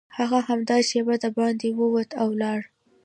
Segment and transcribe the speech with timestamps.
[0.17, 2.59] هغه همدا شېبه دباندې ووت او لاړ